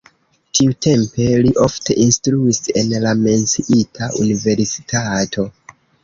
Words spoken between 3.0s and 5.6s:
la menciita universitato.